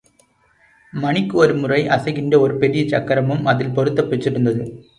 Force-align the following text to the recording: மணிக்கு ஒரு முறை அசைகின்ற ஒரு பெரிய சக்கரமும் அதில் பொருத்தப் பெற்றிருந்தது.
மணிக்கு 0.93 1.37
ஒரு 1.37 1.55
முறை 1.55 1.87
அசைகின்ற 1.87 2.39
ஒரு 2.39 2.57
பெரிய 2.57 2.83
சக்கரமும் 2.87 3.45
அதில் 3.45 3.73
பொருத்தப் 3.73 4.09
பெற்றிருந்தது. 4.09 4.65